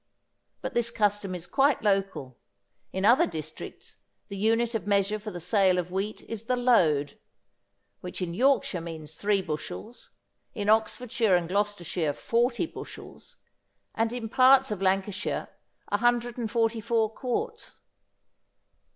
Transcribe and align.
But 0.63 0.73
this 0.73 0.89
custom 0.89 1.35
is 1.35 1.45
quite 1.45 1.83
local. 1.83 2.39
In 2.91 3.05
other 3.05 3.27
districts 3.27 3.97
the 4.29 4.35
unit 4.35 4.73
of 4.73 4.87
measure 4.87 5.19
for 5.19 5.29
the 5.29 5.39
sale 5.39 5.77
of 5.77 5.91
wheat 5.91 6.23
is 6.23 6.45
the 6.45 6.55
load, 6.55 7.19
which 7.99 8.19
in 8.19 8.33
Yorkshire 8.33 8.81
means 8.81 9.13
three 9.13 9.43
bushels, 9.43 10.09
in 10.55 10.69
Oxfordshire 10.69 11.35
and 11.35 11.47
Gloucestershire 11.47 12.13
40 12.13 12.65
bushels, 12.65 13.35
and 13.93 14.11
in 14.11 14.27
parts 14.27 14.71
of 14.71 14.81
Lancashire 14.81 15.49
144 15.89 17.09
quarts. 17.13 17.75